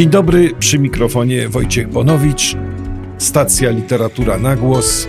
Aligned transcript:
Dzień 0.00 0.10
dobry, 0.10 0.54
przy 0.58 0.78
mikrofonie 0.78 1.48
Wojciech 1.48 1.88
Bonowicz, 1.88 2.56
stacja 3.18 3.70
Literatura 3.70 4.38
na 4.38 4.56
Głos. 4.56 5.08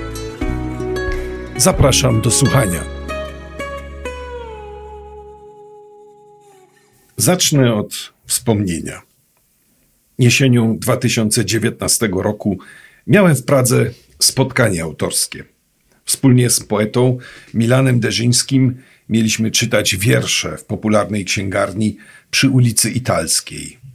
Zapraszam 1.57 2.21
do 2.21 2.31
słuchania. 2.31 2.83
Zacznę 7.17 7.73
od 7.73 8.13
wspomnienia. 8.25 9.01
Jesienią 10.19 10.77
2019 10.79 12.09
roku 12.13 12.59
miałem 13.07 13.35
w 13.35 13.45
Pradze 13.45 13.91
spotkanie 14.19 14.83
autorskie. 14.83 15.43
Wspólnie 16.05 16.49
z 16.49 16.59
poetą 16.59 17.17
Milanem 17.53 17.99
Derzyńskim 17.99 18.75
mieliśmy 19.09 19.51
czytać 19.51 19.95
wiersze 19.95 20.57
w 20.57 20.65
popularnej 20.65 21.25
księgarni 21.25 21.97
przy 22.31 22.49
ulicy 22.49 22.91
Italskiej. 22.91 23.90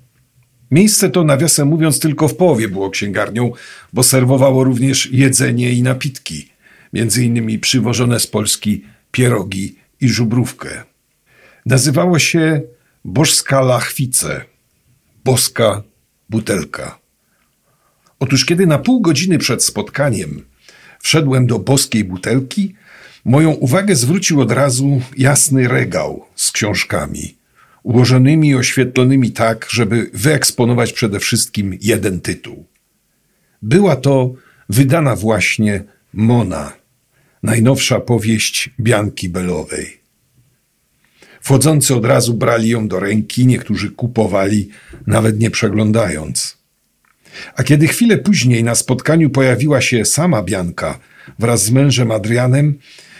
Miejsce 0.76 1.10
to, 1.10 1.24
nawiasem 1.24 1.68
mówiąc, 1.68 2.00
tylko 2.00 2.28
w 2.28 2.36
połowie 2.36 2.68
było 2.68 2.90
księgarnią, 2.90 3.52
bo 3.92 4.02
serwowało 4.02 4.64
również 4.64 5.08
jedzenie 5.12 5.72
i 5.72 5.82
napitki, 5.82 6.48
między 6.92 7.24
innymi 7.24 7.58
przywożone 7.58 8.20
z 8.20 8.26
Polski 8.26 8.84
pierogi 9.12 9.76
i 10.00 10.08
żubrówkę. 10.08 10.82
Nazywało 11.66 12.18
się 12.18 12.60
Bożska 13.04 13.60
Lachwice, 13.60 14.44
boska 15.24 15.82
butelka. 16.30 16.98
Otóż 18.18 18.44
kiedy 18.44 18.66
na 18.66 18.78
pół 18.78 19.00
godziny 19.00 19.38
przed 19.38 19.64
spotkaniem 19.64 20.44
wszedłem 21.00 21.46
do 21.46 21.58
boskiej 21.58 22.04
butelki, 22.04 22.74
moją 23.24 23.50
uwagę 23.50 23.96
zwrócił 23.96 24.40
od 24.40 24.52
razu 24.52 25.02
jasny 25.16 25.68
regał 25.68 26.24
z 26.34 26.52
książkami– 26.52 27.34
ułożonymi 27.86 28.48
i 28.48 28.54
oświetlonymi 28.54 29.32
tak, 29.32 29.66
żeby 29.70 30.10
wyeksponować 30.14 30.92
przede 30.92 31.20
wszystkim 31.20 31.78
jeden 31.80 32.20
tytuł. 32.20 32.66
Była 33.62 33.96
to 33.96 34.34
wydana 34.68 35.16
właśnie 35.16 35.84
Mona, 36.12 36.72
najnowsza 37.42 38.00
powieść 38.00 38.70
Bianki 38.80 39.28
Belowej. 39.28 40.00
Wchodzący 41.40 41.94
od 41.94 42.04
razu 42.04 42.34
brali 42.34 42.68
ją 42.68 42.88
do 42.88 43.00
ręki, 43.00 43.46
niektórzy 43.46 43.90
kupowali, 43.90 44.68
nawet 45.06 45.40
nie 45.40 45.50
przeglądając. 45.50 46.58
A 47.56 47.62
kiedy 47.62 47.88
chwilę 47.88 48.18
później 48.18 48.64
na 48.64 48.74
spotkaniu 48.74 49.30
pojawiła 49.30 49.80
się 49.80 50.04
sama 50.04 50.42
Bianka 50.42 50.98
wraz 51.38 51.64
z 51.64 51.70
mężem 51.70 52.10
Adrianem, 52.10 52.78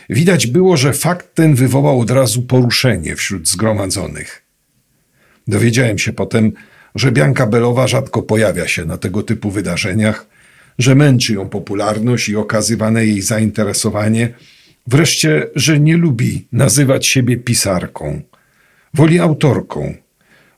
widać 0.09 0.47
było, 0.47 0.77
że 0.77 0.93
fakt 0.93 1.35
ten 1.35 1.55
wywołał 1.55 1.99
od 1.99 2.11
razu 2.11 2.41
poruszenie 2.41 3.15
wśród 3.15 3.49
zgromadzonych. 3.49 4.46
Dowiedziałem 5.47 5.97
się 5.97 6.13
potem, 6.13 6.51
że 6.95 7.11
Bianka 7.11 7.47
Belowa 7.47 7.87
rzadko 7.87 8.21
pojawia 8.21 8.67
się 8.67 8.85
na 8.85 8.97
tego 8.97 9.23
typu 9.23 9.51
wydarzeniach, 9.51 10.27
że 10.79 10.95
męczy 10.95 11.33
ją 11.33 11.49
popularność 11.49 12.29
i 12.29 12.35
okazywane 12.35 13.05
jej 13.05 13.21
zainteresowanie, 13.21 14.33
wreszcie, 14.87 15.47
że 15.55 15.79
nie 15.79 15.97
lubi 15.97 16.47
nazywać 16.51 17.07
siebie 17.07 17.37
pisarką, 17.37 18.21
woli 18.93 19.19
autorką, 19.19 19.93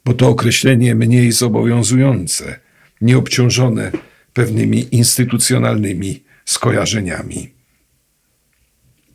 bo 0.05 0.13
to 0.13 0.29
określenie 0.29 0.95
mniej 0.95 1.31
zobowiązujące, 1.31 2.59
nieobciążone 3.01 3.91
pewnymi 4.33 4.95
instytucjonalnymi 4.95 6.23
skojarzeniami. 6.45 7.49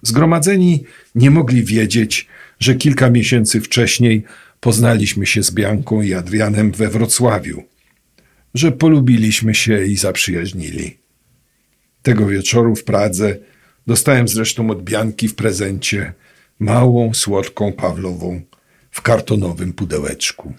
Zgromadzeni 0.02 0.84
nie 1.14 1.30
mogli 1.30 1.64
wiedzieć, 1.64 2.29
że 2.61 2.74
kilka 2.74 3.11
miesięcy 3.11 3.61
wcześniej 3.61 4.24
poznaliśmy 4.64 5.27
się 5.27 5.42
z 5.42 5.51
Bianką 5.51 6.02
i 6.02 6.14
Adrianem 6.14 6.73
we 6.73 6.89
Wrocławiu, 6.89 7.63
że 8.55 8.73
polubiliśmy 8.73 9.55
się 9.55 9.85
i 9.85 9.97
zaprzyjaźnili. 9.97 10.97
Tego 12.02 12.27
wieczoru 12.27 12.77
w 12.77 12.85
Pradze 12.85 13.36
dostałem 13.86 14.29
zresztą 14.29 14.70
od 14.70 14.83
Bianki 14.83 15.29
w 15.29 15.35
prezencie 15.35 16.13
małą, 16.58 17.14
słodką 17.14 17.73
Pawlową 17.73 18.42
w 18.91 19.02
kartonowym 19.02 19.73
pudełeczku. 19.73 20.55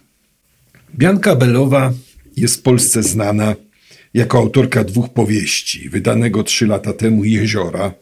Bianka 0.96 1.36
Belowa 1.36 1.94
jest 2.38 2.56
w 2.56 2.62
Polsce 2.62 3.04
znana 3.04 3.56
jako 4.14 4.38
autorka 4.38 4.84
dwóch 4.84 5.14
powieści, 5.14 5.90
wydanego 5.90 6.44
trzy 6.44 6.68
lata 6.68 6.94
temu 6.94 7.24
Jeziora, 7.24 7.94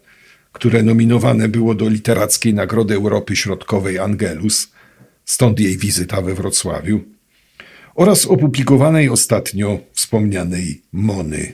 które 0.52 0.84
nominowane 0.84 1.47
było 1.50 1.75
do 1.75 1.90
Literackiej 1.90 2.53
Nagrody 2.53 2.94
Europy 2.94 3.35
Środkowej 3.35 4.00
Angelus– 4.00 4.68
stąd 5.25 5.59
jej 5.59 5.78
wizyta 5.78 6.22
we 6.22 6.34
Wrocławiu, 6.34 7.01
oraz 7.95 8.25
opublikowanej 8.25 9.09
ostatnio 9.09 9.79
wspomnianej 9.91 10.81
Mony. 10.91 11.53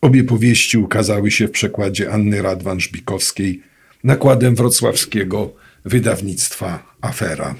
Obie 0.00 0.24
powieści 0.24 0.78
ukazały 0.78 1.30
się 1.30 1.48
w 1.48 1.50
przekładzie 1.50 2.12
Anny 2.12 2.42
Radwan-Żbikowskiej 2.42 3.60
nakładem 4.04 4.54
wrocławskiego 4.54 5.54
wydawnictwa 5.84 6.96
Afera. 7.00 7.54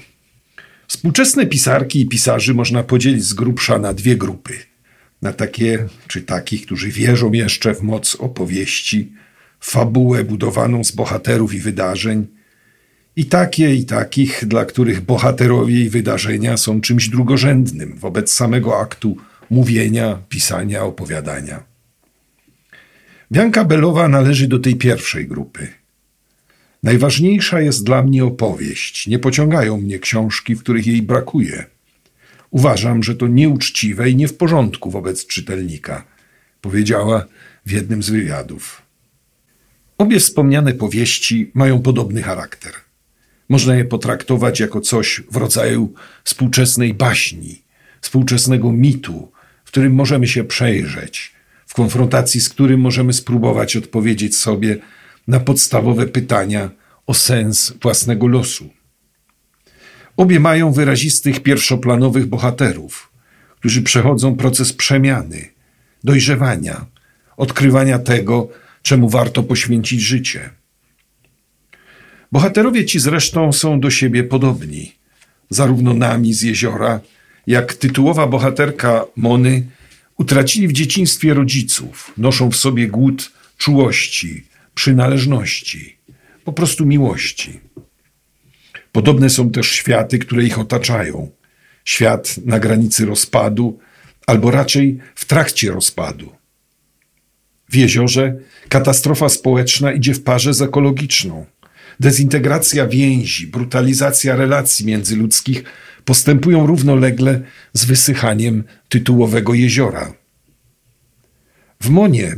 Współczesne 0.87 1.45
pisarki 1.45 2.01
i 2.01 2.07
pisarzy 2.07 2.53
można 2.53 2.83
podzielić 2.83 3.23
z 3.23 3.33
grubsza 3.33 3.79
na 3.79 3.93
dwie 3.93 4.15
grupy. 4.15 4.53
Na 5.21 5.33
takie 5.33 5.87
czy 6.07 6.21
takich, 6.21 6.65
którzy 6.65 6.89
wierzą 6.89 7.31
jeszcze 7.31 7.75
w 7.75 7.81
moc 7.81 8.15
opowieści, 8.15 9.11
fabułę 9.59 10.23
budowaną 10.23 10.83
z 10.83 10.91
bohaterów 10.91 11.53
i 11.53 11.59
wydarzeń– 11.59 12.27
i 13.15 13.25
takie, 13.25 13.75
i 13.75 13.85
takich, 13.85 14.45
dla 14.45 14.65
których 14.65 15.01
bohaterowie 15.01 15.81
i 15.81 15.89
wydarzenia 15.89 16.57
są 16.57 16.81
czymś 16.81 17.09
drugorzędnym 17.09 17.97
wobec 17.97 18.33
samego 18.33 18.79
aktu 18.79 19.17
mówienia, 19.49 20.19
pisania, 20.29 20.83
opowiadania. 20.83 21.63
Bianka 23.31 23.65
Belowa 23.65 24.07
należy 24.07 24.47
do 24.47 24.59
tej 24.59 24.75
pierwszej 24.75 25.27
grupy. 25.27 25.67
Najważniejsza 26.83 27.61
jest 27.61 27.83
dla 27.83 28.03
mnie 28.03 28.25
opowieść. 28.25 29.07
Nie 29.07 29.19
pociągają 29.19 29.77
mnie 29.77 29.99
książki, 29.99 30.55
w 30.55 30.59
których 30.59 30.87
jej 30.87 31.01
brakuje. 31.01 31.65
Uważam, 32.51 33.03
że 33.03 33.15
to 33.15 33.27
nieuczciwe 33.27 34.09
i 34.09 34.15
nie 34.15 34.27
w 34.27 34.37
porządku 34.37 34.91
wobec 34.91 35.27
czytelnika, 35.27 36.05
powiedziała 36.61 37.25
w 37.65 37.71
jednym 37.71 38.03
z 38.03 38.09
wywiadów. 38.09 38.81
Obie 39.97 40.19
wspomniane 40.19 40.73
powieści 40.73 41.51
mają 41.53 41.81
podobny 41.81 42.21
charakter. 42.21 42.73
Można 43.49 43.75
je 43.75 43.85
potraktować 43.85 44.59
jako 44.59 44.81
coś 44.81 45.23
w 45.31 45.35
rodzaju 45.35 45.93
współczesnej 46.23 46.93
baśni, 46.93 47.61
współczesnego 48.01 48.71
mitu, 48.71 49.31
w 49.65 49.67
którym 49.67 49.93
możemy 49.93 50.27
się 50.27 50.43
przejrzeć, 50.43 51.33
w 51.67 51.73
konfrontacji 51.73 52.41
z 52.41 52.49
którym 52.49 52.79
możemy 52.79 53.13
spróbować 53.13 53.75
odpowiedzieć 53.75 54.37
sobie 54.37 54.77
na 55.27 55.39
podstawowe 55.39 56.07
pytania 56.07 56.69
o 57.05 57.13
sens 57.13 57.73
własnego 57.81 58.27
losu. 58.27 58.69
Obie 60.17 60.39
mają 60.39 60.71
wyrazistych 60.71 61.43
pierwszoplanowych 61.43 62.25
bohaterów, 62.25 63.11
którzy 63.59 63.81
przechodzą 63.81 64.35
proces 64.35 64.73
przemiany, 64.73 65.49
dojrzewania, 66.03 66.85
odkrywania 67.37 67.99
tego, 67.99 68.49
czemu 68.81 69.09
warto 69.09 69.43
poświęcić 69.43 70.01
życie. 70.01 70.49
Bohaterowie 72.33 72.85
ci 72.85 72.99
zresztą 72.99 73.51
są 73.51 73.79
do 73.79 73.89
siebie 73.89 74.23
podobni. 74.23 74.91
Zarówno 75.49 75.93
nami 75.93 76.33
z 76.33 76.41
jeziora, 76.41 76.99
jak 77.47 77.73
tytułowa 77.73 78.27
bohaterka 78.27 79.05
Mony 79.15 79.67
utracili 80.17 80.67
w 80.67 80.73
dzieciństwie 80.73 81.33
rodziców, 81.33 82.13
noszą 82.17 82.51
w 82.51 82.55
sobie 82.55 82.87
głód 82.87 83.31
czułości, 83.57 84.43
przynależności, 84.75 85.97
po 86.45 86.53
prostu 86.53 86.85
miłości. 86.85 87.59
Podobne 88.91 89.29
są 89.29 89.49
też 89.49 89.71
światy, 89.71 90.19
które 90.19 90.43
ich 90.43 90.59
otaczają. 90.59 91.31
Świat 91.85 92.37
na 92.45 92.59
granicy 92.59 93.05
rozpadu, 93.05 93.79
albo 94.27 94.51
raczej 94.51 94.99
w 95.15 95.25
trakcie 95.25 95.71
rozpadu. 95.71 96.31
W 97.69 97.75
jeziorze 97.75 98.35
katastrofa 98.69 99.29
społeczna 99.29 99.91
idzie 99.91 100.13
w 100.13 100.23
parze 100.23 100.53
z 100.53 100.61
ekologiczną. 100.61 101.52
Dezintegracja 101.99 102.87
więzi, 102.87 103.47
brutalizacja 103.47 104.35
relacji 104.35 104.85
międzyludzkich 104.85 105.63
postępują 106.05 106.67
równolegle 106.67 107.41
z 107.73 107.85
wysychaniem 107.85 108.63
tytułowego 108.89 109.53
jeziora. 109.53 110.13
W 111.81 111.89
Monie 111.89 112.35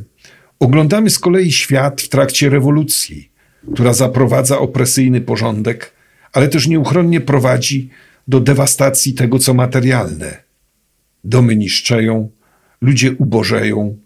oglądamy 0.59 1.09
z 1.09 1.19
kolei 1.19 1.51
świat 1.51 2.01
w 2.01 2.09
trakcie 2.09 2.49
rewolucji, 2.49 3.31
która 3.73 3.93
zaprowadza 3.93 4.59
opresyjny 4.59 5.21
porządek, 5.21 5.93
ale 6.33 6.47
też 6.47 6.67
nieuchronnie 6.67 7.21
prowadzi 7.21 7.89
do 8.27 8.39
dewastacji 8.39 9.13
tego, 9.13 9.39
co 9.39 9.53
materialne. 9.53 10.43
Domy 11.23 11.55
niszczeją, 11.55 12.29
ludzie 12.81 13.11
ubożeją, 13.11 13.97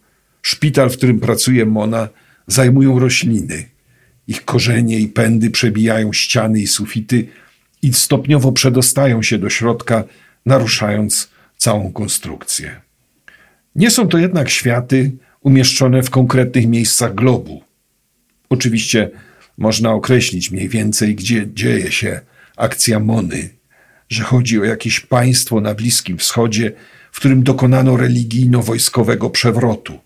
szpital, 0.42 0.90
w 0.90 0.98
którym 0.98 1.20
pracuje 1.20 1.66
Mona, 1.66 2.10
zajmują 2.48 3.00
rośliny– 3.00 3.66
ich 4.30 4.46
korzenie 4.46 5.00
i 5.00 5.08
pędy 5.08 5.52
przebijają 5.52 6.14
ściany 6.14 6.60
i 6.60 6.68
sufity 6.68 7.28
i 7.82 7.94
stopniowo 7.94 8.52
przedostają 8.52 9.24
się 9.24 9.38
do 9.38 9.50
środka, 9.50 10.04
naruszając 10.46 11.30
całą 11.58 11.92
konstrukcję. 11.92 12.82
Nie 13.76 13.92
są 13.92 14.08
to 14.08 14.18
jednak 14.18 14.50
światy 14.50 15.12
umieszczone 15.42 16.04
w 16.04 16.10
konkretnych 16.10 16.68
miejscach 16.68 17.16
globu. 17.16 17.64
Oczywiście 18.50 19.10
można 19.58 19.92
określić 19.92 20.52
mniej 20.52 20.70
więcej, 20.70 21.16
gdzie 21.16 21.48
dzieje 21.54 21.92
się 21.92 22.22
akcja 22.58 23.00
Mony, 23.00 23.50
że 24.10 24.24
chodzi 24.24 24.60
o 24.60 24.64
jakieś 24.64 25.00
państwo 25.00 25.62
na 25.62 25.74
Bliskim 25.74 26.18
Wschodzie, 26.18 26.72
w 27.12 27.20
którym 27.20 27.44
dokonano 27.44 27.98
religijno-wojskowego 27.98 29.30
przewrotu 29.30 30.00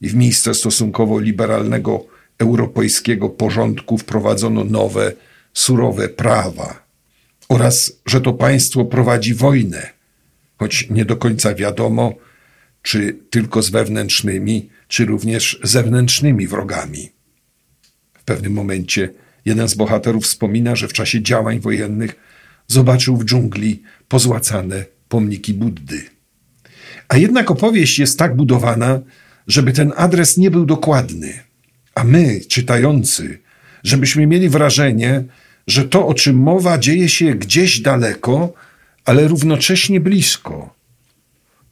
i 0.00 0.08
w 0.08 0.14
miejsce 0.14 0.54
stosunkowo 0.54 1.20
liberalnego 1.20 2.17
europejskiego 2.38 3.28
porządku 3.28 3.98
wprowadzono 3.98 4.64
nowe, 4.64 5.12
surowe 5.52 6.08
prawa 6.08 6.88
oraz 7.48 7.92
że 8.06 8.20
to 8.20 8.32
państwo 8.32 8.84
prowadzi 8.84 9.34
wojnę, 9.34 9.90
choć 10.56 10.90
nie 10.90 11.04
do 11.04 11.16
końca 11.16 11.54
wiadomo, 11.54 12.14
czy 12.82 13.18
tylko 13.30 13.62
z 13.62 13.70
wewnętrznymi, 13.70 14.70
czy 14.88 15.04
również 15.04 15.60
zewnętrznymi 15.62 16.46
wrogami. 16.46 17.10
W 18.18 18.24
pewnym 18.24 18.52
momencie 18.52 19.10
jeden 19.44 19.68
z 19.68 19.74
bohaterów 19.74 20.24
wspomina, 20.24 20.76
że 20.76 20.88
w 20.88 20.92
czasie 20.92 21.22
działań 21.22 21.60
wojennych 21.60 22.16
zobaczył 22.66 23.16
w 23.16 23.24
dżungli 23.24 23.82
pozłacane 24.08 24.84
pomniki 25.08 25.54
Buddy. 25.54 26.02
A 27.08 27.16
jednak 27.16 27.50
opowieść 27.50 27.98
jest 27.98 28.18
tak 28.18 28.36
budowana, 28.36 29.00
żeby 29.46 29.72
ten 29.72 29.92
adres 29.96 30.36
nie 30.36 30.50
był 30.50 30.66
dokładny, 30.66 31.47
a 31.98 32.04
my, 32.04 32.40
czytający, 32.48 33.38
żebyśmy 33.84 34.26
mieli 34.26 34.48
wrażenie, 34.48 35.24
że 35.66 35.84
to, 35.84 36.06
o 36.06 36.14
czym 36.14 36.36
mowa, 36.36 36.78
dzieje 36.78 37.08
się 37.08 37.34
gdzieś 37.34 37.80
daleko, 37.80 38.52
ale 39.04 39.28
równocześnie 39.28 40.00
blisko. 40.00 40.74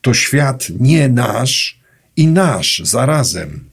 To 0.01 0.15
świat 0.15 0.67
nie 0.81 1.09
nasz 1.09 1.81
i 2.17 2.27
nasz 2.27 2.83
zarazem, 2.85 3.65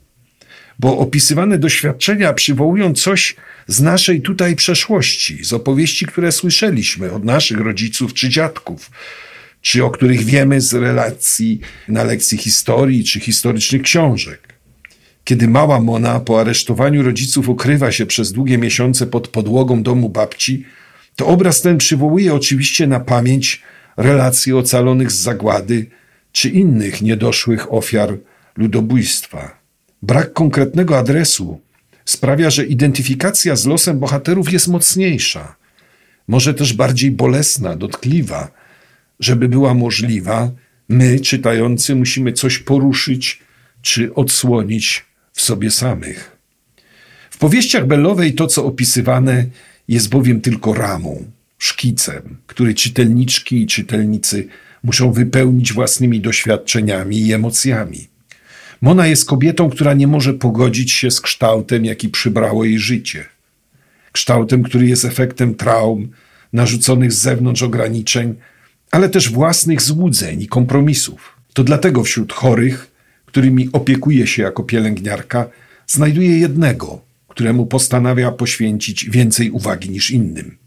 bo 0.79 0.97
opisywane 0.97 1.57
doświadczenia 1.57 2.33
przywołują 2.33 2.93
coś 2.93 3.35
z 3.67 3.81
naszej 3.81 4.21
tutaj 4.21 4.55
przeszłości, 4.55 5.43
z 5.43 5.53
opowieści, 5.53 6.05
które 6.05 6.31
słyszeliśmy 6.31 7.11
od 7.11 7.23
naszych 7.23 7.59
rodziców 7.59 8.13
czy 8.13 8.29
dziadków, 8.29 8.91
czy 9.61 9.83
o 9.83 9.89
których 9.89 10.23
wiemy 10.23 10.61
z 10.61 10.73
relacji 10.73 11.59
na 11.87 12.03
lekcji 12.03 12.37
historii 12.37 13.03
czy 13.03 13.19
historycznych 13.19 13.81
książek. 13.81 14.52
Kiedy 15.23 15.47
mała 15.47 15.79
Mona 15.79 16.19
po 16.19 16.39
aresztowaniu 16.39 17.03
rodziców 17.03 17.49
ukrywa 17.49 17.91
się 17.91 18.05
przez 18.05 18.31
długie 18.31 18.57
miesiące 18.57 19.07
pod 19.07 19.27
podłogą 19.27 19.83
domu 19.83 20.09
babci, 20.09 20.65
to 21.15 21.27
obraz 21.27 21.61
ten 21.61 21.77
przywołuje 21.77 22.33
oczywiście 22.33 22.87
na 22.87 22.99
pamięć 22.99 23.61
relacje 23.97 24.57
ocalonych 24.57 25.11
z 25.11 25.21
zagłady 25.21 25.85
czy 26.31 26.49
innych 26.49 27.01
niedoszłych 27.01 27.73
ofiar 27.73 28.17
ludobójstwa. 28.57 29.57
Brak 30.01 30.33
konkretnego 30.33 30.97
adresu 30.97 31.61
sprawia, 32.05 32.49
że 32.49 32.65
identyfikacja 32.65 33.55
z 33.55 33.65
losem 33.65 33.99
bohaterów 33.99 34.53
jest 34.53 34.67
mocniejsza, 34.67 35.55
może 36.27 36.53
też 36.53 36.73
bardziej 36.73 37.11
bolesna, 37.11 37.75
dotkliwa. 37.75 38.51
Żeby 39.19 39.49
była 39.49 39.73
możliwa, 39.73 40.51
my, 40.89 41.19
czytający, 41.19 41.95
musimy 41.95 42.33
coś 42.33 42.59
poruszyć 42.59 43.41
czy 43.81 44.13
odsłonić 44.13 45.05
w 45.33 45.41
sobie 45.41 45.71
samych. 45.71 46.37
W 47.29 47.37
powieściach 47.37 47.87
Bellowej 47.87 48.33
to, 48.33 48.47
co 48.47 48.65
opisywane, 48.65 49.45
jest 49.87 50.09
bowiem 50.09 50.41
tylko 50.41 50.73
ramą, 50.73 51.25
szkicem, 51.57 52.37
który 52.47 52.73
czytelniczki 52.73 53.61
i 53.61 53.67
czytelnicy 53.67 54.47
muszą 54.83 55.11
wypełnić 55.11 55.73
własnymi 55.73 56.21
doświadczeniami 56.21 57.21
i 57.21 57.33
emocjami. 57.33 58.07
Mona 58.81 59.07
jest 59.07 59.25
kobietą, 59.25 59.69
która 59.69 59.93
nie 59.93 60.07
może 60.07 60.33
pogodzić 60.33 60.91
się 60.91 61.11
z 61.11 61.21
kształtem, 61.21 61.85
jaki 61.85 62.09
przybrało 62.09 62.65
jej 62.65 62.79
życie. 62.79 63.25
Kształtem, 64.11 64.63
który 64.63 64.87
jest 64.87 65.05
efektem 65.05 65.55
traum, 65.55 66.09
narzuconych 66.53 67.13
z 67.13 67.21
zewnątrz 67.21 67.63
ograniczeń, 67.63 68.35
ale 68.91 69.09
też 69.09 69.29
własnych 69.29 69.81
złudzeń 69.81 70.41
i 70.41 70.47
kompromisów. 70.47 71.35
To 71.53 71.63
dlatego 71.63 72.03
wśród 72.03 72.33
chorych, 72.33 72.91
którymi 73.33 73.69
opiekuje 73.71 74.27
się 74.27 74.43
jako 74.43 74.63
pielęgniarka, 74.63 75.49
znajduje 75.87 76.39
jednego, 76.39 77.01
któremu 77.27 77.65
postanawia 77.65 78.31
poświęcić 78.31 79.09
więcej 79.09 79.51
uwagi 79.51 79.89
niż 79.89 80.11
innym. 80.11 80.57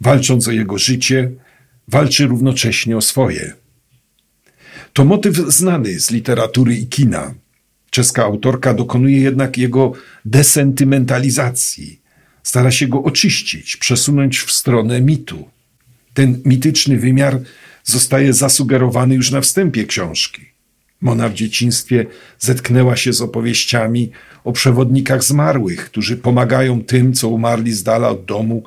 Walcząc 0.00 0.48
o 0.48 0.52
jego 0.52 0.78
życie, 0.78 1.30
walczy 1.88 2.26
równocześnie 2.26 2.96
o 2.96 3.00
swoje. 3.00 3.52
To 4.92 5.04
motyw 5.04 5.36
znany 5.36 6.00
z 6.00 6.10
literatury 6.10 6.74
i 6.76 6.86
kina. 6.86 7.34
Czeska 7.90 8.24
autorka 8.24 8.74
dokonuje 8.74 9.20
jednak 9.20 9.58
jego 9.58 9.92
desentymentalizacji. 10.24 12.00
Stara 12.42 12.70
się 12.70 12.88
go 12.88 13.02
oczyścić, 13.02 13.76
przesunąć 13.76 14.38
w 14.38 14.52
stronę 14.52 15.00
mitu. 15.00 15.48
Ten 16.14 16.42
mityczny 16.44 16.98
wymiar 16.98 17.40
zostaje 17.84 18.32
zasugerowany 18.32 19.14
już 19.14 19.30
na 19.30 19.40
wstępie 19.40 19.84
książki. 19.84 20.53
Mona 21.04 21.28
w 21.28 21.34
dzieciństwie 21.34 22.06
zetknęła 22.38 22.96
się 22.96 23.12
z 23.12 23.20
opowieściami 23.20 24.10
o 24.44 24.52
przewodnikach 24.52 25.24
zmarłych, 25.24 25.84
którzy 25.84 26.16
pomagają 26.16 26.84
tym, 26.84 27.12
co 27.12 27.28
umarli 27.28 27.72
z 27.72 27.82
dala 27.82 28.08
od 28.08 28.24
domu, 28.24 28.64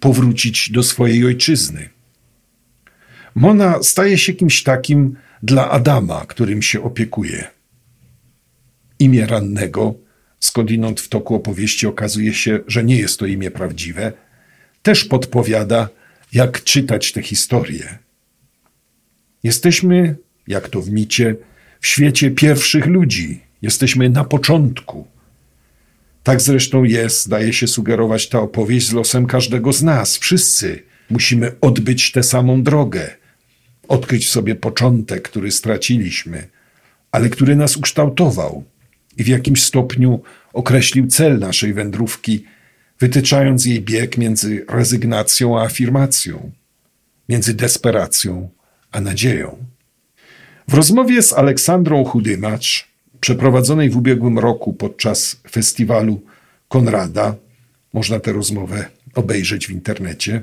powrócić 0.00 0.70
do 0.70 0.82
swojej 0.82 1.24
ojczyzny. 1.24 1.88
Mona 3.34 3.82
staje 3.82 4.18
się 4.18 4.32
kimś 4.32 4.62
takim 4.62 5.16
dla 5.42 5.70
Adama, 5.70 6.24
którym 6.26 6.62
się 6.62 6.82
opiekuje. 6.82 7.44
Imię 8.98 9.26
rannego, 9.26 9.94
skądinąd 10.40 11.00
w 11.00 11.08
toku 11.08 11.34
opowieści 11.34 11.86
okazuje 11.86 12.34
się, 12.34 12.60
że 12.66 12.84
nie 12.84 12.96
jest 12.96 13.18
to 13.18 13.26
imię 13.26 13.50
prawdziwe, 13.50 14.12
też 14.82 15.04
podpowiada, 15.04 15.88
jak 16.32 16.64
czytać 16.64 17.12
tę 17.12 17.22
historię. 17.22 17.98
Jesteśmy, 19.42 20.16
jak 20.46 20.68
to 20.68 20.80
w 20.80 20.90
micie, 20.90 21.36
w 21.80 21.86
świecie 21.86 22.30
pierwszych 22.30 22.86
ludzi. 22.86 23.40
Jesteśmy 23.62 24.10
na 24.10 24.24
początku. 24.24 25.06
Tak 26.22 26.40
zresztą 26.40 26.84
jest, 26.84 27.28
daje 27.28 27.52
się 27.52 27.66
sugerować 27.66 28.28
ta 28.28 28.40
opowieść 28.40 28.86
z 28.86 28.92
losem 28.92 29.26
każdego 29.26 29.72
z 29.72 29.82
nas. 29.82 30.18
Wszyscy 30.18 30.82
musimy 31.10 31.52
odbyć 31.60 32.12
tę 32.12 32.22
samą 32.22 32.62
drogę, 32.62 33.10
odkryć 33.88 34.26
w 34.26 34.30
sobie 34.30 34.54
początek, 34.54 35.22
który 35.22 35.50
straciliśmy, 35.50 36.48
ale 37.12 37.28
który 37.28 37.56
nas 37.56 37.76
ukształtował 37.76 38.64
i 39.16 39.24
w 39.24 39.28
jakimś 39.28 39.62
stopniu 39.62 40.22
określił 40.52 41.06
cel 41.06 41.38
naszej 41.38 41.74
wędrówki, 41.74 42.44
wytyczając 43.00 43.66
jej 43.66 43.80
bieg 43.80 44.18
między 44.18 44.64
rezygnacją 44.68 45.60
a 45.60 45.64
afirmacją, 45.64 46.50
między 47.28 47.54
desperacją 47.54 48.50
a 48.92 49.00
nadzieją. 49.00 49.64
W 50.70 50.74
rozmowie 50.74 51.22
z 51.22 51.32
Aleksandrą 51.32 52.04
Chudymacz, 52.04 52.88
przeprowadzonej 53.20 53.90
w 53.90 53.96
ubiegłym 53.96 54.38
roku 54.38 54.72
podczas 54.72 55.36
festiwalu 55.50 56.20
Konrada, 56.68 57.34
można 57.92 58.20
tę 58.20 58.32
rozmowę 58.32 58.84
obejrzeć 59.14 59.66
w 59.66 59.70
internecie, 59.70 60.42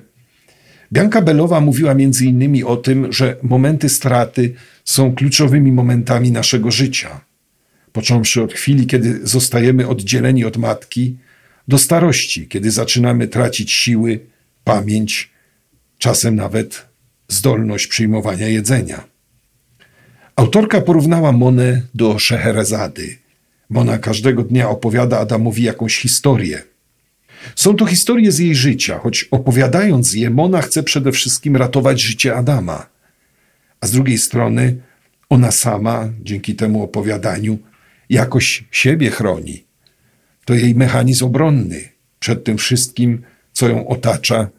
Bianka 0.93 1.21
Belowa 1.21 1.61
mówiła 1.61 1.93
między 1.93 2.25
innymi 2.25 2.63
o 2.63 2.77
tym, 2.77 3.13
że 3.13 3.37
momenty 3.43 3.89
straty 3.89 4.53
są 4.85 5.15
kluczowymi 5.15 5.71
momentami 5.71 6.31
naszego 6.31 6.71
życia. 6.71 7.21
Począwszy 7.91 8.43
od 8.43 8.53
chwili, 8.53 8.87
kiedy 8.87 9.27
zostajemy 9.27 9.87
oddzieleni 9.87 10.45
od 10.45 10.57
matki, 10.57 11.17
do 11.67 11.77
starości, 11.77 12.47
kiedy 12.47 12.71
zaczynamy 12.71 13.27
tracić 13.27 13.71
siły, 13.71 14.19
pamięć, 14.63 15.29
czasem 15.97 16.35
nawet 16.35 16.85
zdolność 17.27 17.87
przyjmowania 17.87 18.47
jedzenia. 18.47 19.16
Autorka 20.37 20.81
porównała 20.81 21.31
Monę 21.31 21.81
do 21.93 22.19
Szeherezady. 22.19 23.17
Mona 23.69 23.97
każdego 23.97 24.43
dnia 24.43 24.69
opowiada 24.69 25.19
Adamowi 25.19 25.63
jakąś 25.63 25.97
historię. 25.97 26.63
Są 27.55 27.75
to 27.75 27.85
historie 27.85 28.31
z 28.31 28.39
jej 28.39 28.55
życia, 28.55 28.99
choć 28.99 29.23
opowiadając 29.23 30.13
je, 30.13 30.29
Mona 30.29 30.61
chce 30.61 30.83
przede 30.83 31.11
wszystkim 31.11 31.55
ratować 31.55 32.01
życie 32.01 32.35
Adama. 32.35 32.89
A 33.81 33.87
z 33.87 33.91
drugiej 33.91 34.17
strony, 34.17 34.81
ona 35.29 35.51
sama, 35.51 36.09
dzięki 36.23 36.55
temu 36.55 36.83
opowiadaniu, 36.83 37.57
jakoś 38.09 38.63
siebie 38.71 39.09
chroni. 39.09 39.63
To 40.45 40.53
jej 40.53 40.75
mechanizm 40.75 41.25
obronny 41.25 41.89
przed 42.19 42.43
tym 42.43 42.57
wszystkim, 42.57 43.21
co 43.53 43.69
ją 43.69 43.87
otacza 43.87 44.49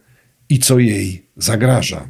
i 0.48 0.58
co 0.58 0.78
jej 0.78 1.26
zagraża. 1.36 2.08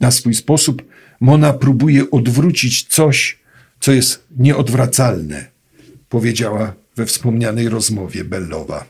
Na 0.00 0.10
swój 0.10 0.34
sposób 0.34 0.93
Mona 1.24 1.52
próbuje 1.52 2.10
odwrócić 2.10 2.84
coś, 2.84 3.38
co 3.80 3.92
jest 3.92 4.24
nieodwracalne, 4.38 5.46
powiedziała 6.08 6.74
we 6.96 7.06
wspomnianej 7.06 7.68
rozmowie 7.68 8.24
Bellowa. 8.24 8.84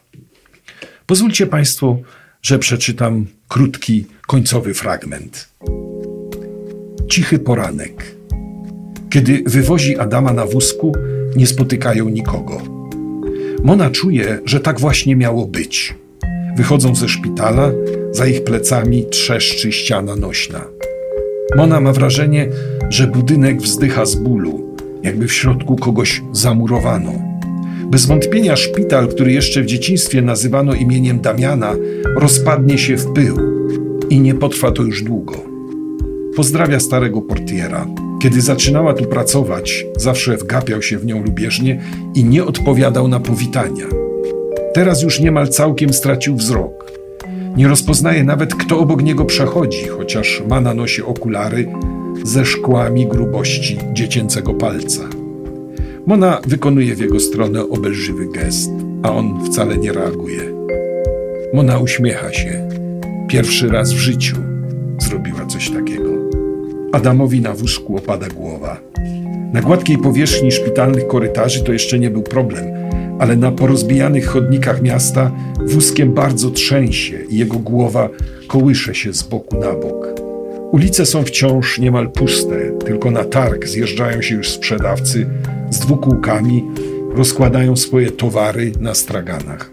Pozwólcie 1.07 1.47
Państwo, 1.47 1.99
że 2.43 2.59
przeczytam 2.59 3.27
krótki, 3.49 4.07
końcowy 4.27 4.75
fragment. 4.75 5.49
Cichy 7.11 7.39
poranek. 7.39 8.15
Kiedy 9.11 9.43
wywozi 9.47 9.99
Adama 9.99 10.33
na 10.33 10.47
wózku, 10.47 10.93
nie 11.37 11.47
spotykają 11.47 12.09
nikogo. 12.09 12.63
Mona 13.65 13.91
czuje, 13.91 14.39
że 14.45 14.61
tak 14.61 14.81
właśnie 14.81 15.17
miało 15.17 15.47
być. 15.47 15.95
Wychodzą 16.57 16.95
ze 16.95 17.09
szpitala, 17.09 17.73
za 18.13 18.27
ich 18.27 18.45
plecami 18.45 19.07
trzeszczy 19.11 19.73
ściana 19.73 20.17
nośna. 20.17 20.74
Mona 21.57 21.81
ma 21.81 21.93
wrażenie, 21.93 22.49
że 22.91 23.07
budynek 23.07 23.63
wzdycha 23.63 24.07
z 24.07 24.15
bólu, 24.15 24.77
jakby 25.03 25.29
w 25.29 25.33
środku 25.33 25.77
kogoś 25.77 26.23
zamurowano. 26.33 27.13
Bez 27.91 28.07
wątpienia 28.07 28.57
szpital, 28.57 29.09
który 29.09 29.33
jeszcze 29.33 29.63
w 29.63 29.67
dzieciństwie 29.67 30.23
nazywano 30.23 30.75
imieniem 30.75 31.21
Damiana, 31.21 31.75
rozpadnie 32.17 32.79
się 32.79 32.97
w 32.97 33.13
pył 33.13 33.39
i 34.11 34.21
nie 34.21 34.35
potrwa 34.35 34.71
to 34.71 34.83
już 34.83 35.03
długo. 35.03 35.35
Pozdrawia 36.37 36.81
starego 36.81 37.23
portiera. 37.23 37.87
Kiedy 38.23 38.41
zaczynała 38.41 38.95
tu 38.95 39.05
pracować, 39.05 39.87
zawsze 39.97 40.37
wgapiał 40.37 40.83
się 40.83 40.99
w 40.99 41.07
nią 41.07 41.25
lubieżnie 41.25 41.81
i 42.15 42.25
nie 42.25 42.45
odpowiadał 42.45 43.09
na 43.09 43.21
powitania. 43.21 43.87
Teraz 44.75 45.03
już 45.03 45.21
niemal 45.21 45.49
całkiem 45.49 45.93
stracił 45.93 46.37
wzrok. 46.37 46.84
Nie 47.57 47.69
rozpoznaje 47.69 48.25
nawet, 48.25 48.55
kto 48.55 48.79
obok 48.79 49.03
niego 49.03 49.25
przechodzi, 49.25 49.87
chociaż 49.89 50.43
ma 50.49 50.61
na 50.61 50.75
nosie 50.75 51.07
okulary 51.07 51.73
ze 52.23 52.45
szkłami 52.45 53.07
grubości 53.07 53.79
dziecięcego 53.93 54.55
palca. 54.55 55.03
Mona 56.07 56.41
wykonuje 56.47 56.95
w 56.95 56.99
jego 56.99 57.21
stronę 57.21 57.69
obelżywy 57.69 58.27
gest, 58.29 58.71
a 59.03 59.13
on 59.13 59.45
wcale 59.45 59.79
nie 59.79 59.93
reaguje. 59.93 60.41
Mona 61.55 61.79
uśmiecha 61.79 62.33
się. 62.33 62.69
Pierwszy 63.29 63.69
raz 63.69 63.93
w 63.93 63.97
życiu 63.97 64.37
zrobiła 64.99 65.47
coś 65.47 65.71
takiego. 65.71 66.11
Adamowi 66.93 67.41
na 67.41 67.55
wózku 67.55 67.97
opada 67.97 68.27
głowa. 68.29 68.81
Na 69.53 69.61
gładkiej 69.63 69.99
powierzchni 69.99 70.53
szpitalnych 70.53 71.07
korytarzy 71.07 71.65
to 71.65 71.73
jeszcze 71.73 71.99
nie 71.99 72.11
był 72.11 72.23
problem, 72.23 72.65
ale 73.19 73.37
na 73.37 73.53
porozbijanych 73.53 74.27
chodnikach 74.27 74.83
miasta 74.83 75.31
wózkiem 75.67 76.13
bardzo 76.13 76.51
trzęsie 76.51 77.19
i 77.31 77.39
jego 77.39 77.59
głowa 77.59 78.09
kołysze 78.49 78.95
się 78.95 79.13
z 79.13 79.23
boku 79.23 79.57
na 79.59 79.73
bok. 79.73 80.15
Ulice 80.73 81.07
są 81.07 81.23
wciąż 81.23 81.79
niemal 81.79 82.11
puste, 82.11 82.71
tylko 82.87 83.11
na 83.11 83.25
targ 83.25 83.67
zjeżdżają 83.67 84.23
się 84.23 84.35
już 84.35 84.49
sprzedawcy 84.49 85.27
z 85.71 85.79
dwukółkami, 85.79 86.65
rozkładają 87.15 87.77
swoje 87.77 88.11
towary 88.11 88.73
na 88.81 88.95
straganach. 88.95 89.71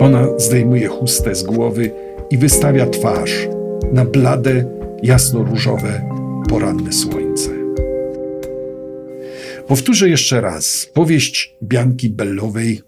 Ona 0.00 0.26
zdejmuje 0.38 0.88
chustę 0.88 1.34
z 1.34 1.42
głowy 1.42 1.90
i 2.30 2.38
wystawia 2.38 2.86
twarz 2.86 3.48
na 3.92 4.04
blade, 4.04 4.64
jasno-różowe, 5.02 6.00
poranne 6.48 6.92
słońce. 6.92 7.63
Powtórzę 9.68 10.08
jeszcze 10.08 10.40
raz. 10.40 10.88
Powieść 10.94 11.50
Bianki 11.62 12.10
Bellowej 12.10 12.82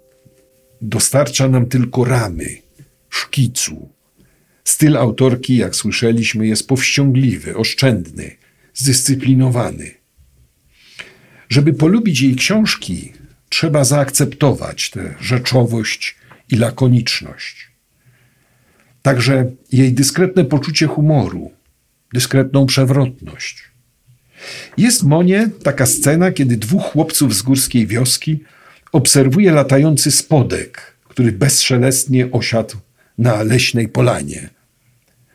dostarcza 0.80 1.48
nam 1.48 1.66
tylko 1.66 2.04
ramy, 2.04 2.46
szkicu. 3.10 3.88
Styl 4.64 4.96
autorki, 4.96 5.56
jak 5.56 5.76
słyszeliśmy, 5.76 6.46
jest 6.46 6.68
powściągliwy, 6.68 7.56
oszczędny, 7.56 8.36
zdyscyplinowany. 8.74 9.94
Żeby 11.48 11.72
polubić 11.72 12.20
jej 12.20 12.34
książki, 12.34 13.12
trzeba 13.48 13.84
zaakceptować 13.84 14.90
tę 14.90 15.14
rzeczowość 15.20 16.16
i 16.50 16.56
lakoniczność. 16.56 17.70
Także 19.02 19.50
jej 19.72 19.92
dyskretne 19.92 20.44
poczucie 20.44 20.86
humoru, 20.86 21.52
dyskretną 22.12 22.66
przewrotność. 22.66 23.75
Jest 24.76 25.02
Monie 25.02 25.48
taka 25.62 25.86
scena, 25.86 26.32
kiedy 26.32 26.56
dwóch 26.56 26.82
chłopców 26.82 27.34
z 27.34 27.42
górskiej 27.42 27.86
wioski 27.86 28.40
obserwuje 28.92 29.52
latający 29.52 30.10
spodek, 30.10 30.96
który 31.08 31.32
bezszelestnie 31.32 32.30
osiadł 32.30 32.76
na 33.18 33.42
leśnej 33.42 33.88
polanie. 33.88 34.50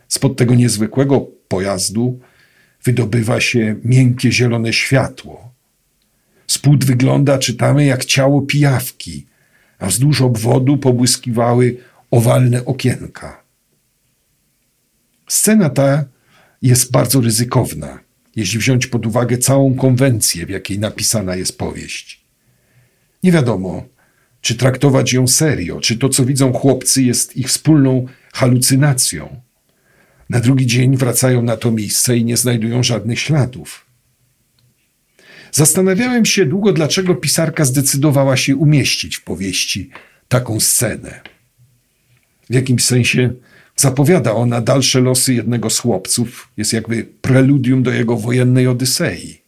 Spod 0.08 0.36
tego 0.36 0.54
niezwykłego 0.54 1.26
pojazdu 1.48 2.20
wydobywa 2.84 3.40
się 3.40 3.76
miękkie 3.84 4.32
zielone 4.32 4.72
światło. 4.72 5.52
Spód 6.46 6.84
wygląda, 6.84 7.38
czytamy, 7.38 7.84
jak 7.84 8.04
ciało 8.04 8.42
pijawki, 8.42 9.26
a 9.78 9.86
wzdłuż 9.86 10.20
obwodu 10.20 10.78
pobłyskiwały 10.78 11.76
owalne 12.10 12.64
okienka. 12.64 13.42
Scena 15.28 15.70
ta 15.70 16.04
jest 16.62 16.90
bardzo 16.90 17.20
ryzykowna, 17.20 17.98
jeśli 18.36 18.58
wziąć 18.58 18.86
pod 18.86 19.06
uwagę 19.06 19.38
całą 19.38 19.74
konwencję, 19.74 20.46
w 20.46 20.50
jakiej 20.50 20.78
napisana 20.78 21.36
jest 21.36 21.58
powieść. 21.58 22.24
Nie 23.22 23.32
wiadomo, 23.32 23.84
czy 24.40 24.54
traktować 24.54 25.12
ją 25.12 25.28
serio, 25.28 25.80
czy 25.80 25.98
to, 25.98 26.08
co 26.08 26.24
widzą 26.24 26.52
chłopcy, 26.52 27.02
jest 27.02 27.36
ich 27.36 27.48
wspólną 27.48 28.06
halucynacją. 28.32 29.40
Na 30.30 30.40
drugi 30.40 30.66
dzień 30.66 30.96
wracają 30.96 31.42
na 31.42 31.56
to 31.56 31.70
miejsce 31.70 32.16
i 32.16 32.24
nie 32.24 32.36
znajdują 32.36 32.82
żadnych 32.82 33.20
śladów. 33.20 33.86
Zastanawiałem 35.52 36.24
się 36.24 36.46
długo, 36.46 36.72
dlaczego 36.72 37.14
pisarka 37.14 37.64
zdecydowała 37.64 38.36
się 38.36 38.56
umieścić 38.56 39.16
w 39.16 39.24
powieści 39.24 39.90
taką 40.28 40.60
scenę. 40.60 41.20
W 42.50 42.54
jakimś 42.54 42.84
sensie 42.84 43.34
zapowiada 43.76 44.32
ona 44.32 44.60
dalsze 44.60 45.00
losy 45.00 45.34
jednego 45.34 45.70
z 45.70 45.78
chłopców, 45.78 46.48
jest 46.56 46.72
jakby 46.72 47.04
preludium 47.04 47.82
do 47.82 47.90
jego 47.90 48.16
wojennej 48.16 48.66
Odysei. 48.66 49.42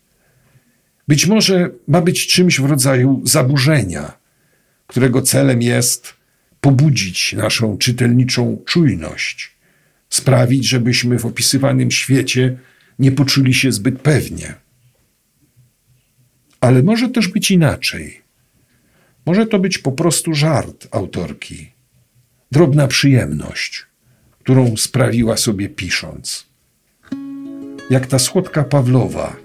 Być 1.08 1.26
może 1.26 1.70
ma 1.88 2.00
być 2.00 2.26
czymś 2.26 2.60
w 2.60 2.64
rodzaju 2.64 3.22
zaburzenia, 3.24 4.12
którego 4.86 5.22
celem 5.22 5.62
jest 5.62 6.14
pobudzić 6.60 7.32
naszą 7.32 7.78
czytelniczą 7.78 8.62
czujność, 8.66 9.56
sprawić, 10.08 10.68
żebyśmy 10.68 11.18
w 11.18 11.26
opisywanym 11.26 11.90
świecie 11.90 12.58
nie 12.98 13.12
poczuli 13.12 13.54
się 13.54 13.72
zbyt 13.72 13.98
pewnie. 14.00 14.54
Ale 16.60 16.82
może 16.82 17.08
też 17.08 17.28
być 17.28 17.50
inaczej. 17.50 18.20
Może 19.26 19.46
to 19.46 19.58
być 19.58 19.78
po 19.78 19.92
prostu 19.92 20.34
żart 20.34 20.88
autorki, 20.90 21.72
drobna 22.52 22.86
przyjemność, 22.86 23.86
którą 24.44 24.76
sprawiła 24.76 25.36
sobie 25.36 25.68
pisząc. 25.68 26.46
Jak 27.90 28.06
ta 28.06 28.18
słodka 28.18 28.64
Pawlowa, 28.64 29.36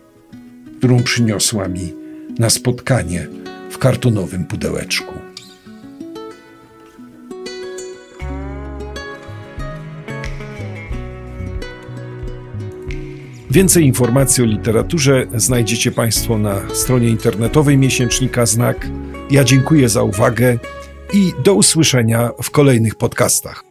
którą 0.78 1.04
przyniosła 1.04 1.68
mi 1.68 1.94
na 2.40 2.50
spotkanie 2.50 3.28
w 3.70 3.78
kartonowym 3.78 4.46
pudełeczku. 4.46 5.14
Więcej 13.52 13.86
informacji 13.86 14.44
o 14.44 14.46
literaturze 14.46 15.28
znajdziecie 15.36 15.92
Państwo 15.92 16.38
na 16.38 16.76
stronie 16.76 17.10
internetowej 17.10 17.78
miesięcznika 17.78 18.46
Znak. 18.46 18.88
Ja 19.32 19.44
dziękuję 19.44 19.90
za 19.90 20.04
uwagę 20.04 20.58
i 21.14 21.34
do 21.44 21.54
usłyszenia 21.54 22.32
w 22.44 22.52
kolejnych 22.52 22.96
podcastach. 22.96 23.69